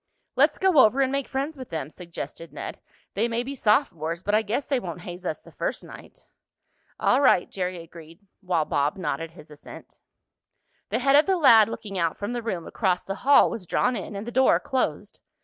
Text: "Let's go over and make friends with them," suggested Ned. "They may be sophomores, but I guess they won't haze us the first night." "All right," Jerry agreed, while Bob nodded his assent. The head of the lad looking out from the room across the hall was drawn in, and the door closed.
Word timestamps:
"Let's 0.35 0.57
go 0.57 0.79
over 0.79 1.01
and 1.01 1.11
make 1.11 1.27
friends 1.27 1.55
with 1.57 1.69
them," 1.69 1.91
suggested 1.91 2.51
Ned. 2.51 2.79
"They 3.13 3.27
may 3.27 3.43
be 3.43 3.53
sophomores, 3.53 4.23
but 4.23 4.33
I 4.33 4.41
guess 4.41 4.65
they 4.65 4.79
won't 4.79 5.01
haze 5.01 5.27
us 5.27 5.43
the 5.43 5.51
first 5.51 5.83
night." 5.83 6.25
"All 6.99 7.21
right," 7.21 7.47
Jerry 7.47 7.77
agreed, 7.83 8.19
while 8.41 8.65
Bob 8.65 8.97
nodded 8.97 9.29
his 9.29 9.51
assent. 9.51 9.99
The 10.89 10.97
head 10.97 11.15
of 11.15 11.27
the 11.27 11.37
lad 11.37 11.69
looking 11.69 11.99
out 11.99 12.17
from 12.17 12.33
the 12.33 12.41
room 12.41 12.65
across 12.65 13.03
the 13.05 13.13
hall 13.21 13.51
was 13.51 13.67
drawn 13.67 13.95
in, 13.95 14.15
and 14.15 14.25
the 14.25 14.31
door 14.31 14.59
closed. 14.59 15.21